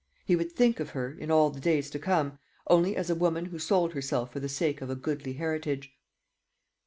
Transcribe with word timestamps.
He 0.25 0.35
would 0.35 0.51
think 0.51 0.79
of 0.79 0.89
her, 0.97 1.13
in 1.13 1.29
all 1.29 1.51
the 1.51 1.59
days 1.59 1.91
to 1.91 1.99
come, 1.99 2.39
only 2.65 2.95
as 2.95 3.11
a 3.11 3.15
woman 3.15 3.45
who 3.45 3.59
sold 3.59 3.93
herself 3.93 4.33
for 4.33 4.39
the 4.39 4.49
sake 4.49 4.81
of 4.81 4.89
a 4.89 4.95
goodly 4.95 5.33
heritage. 5.33 5.93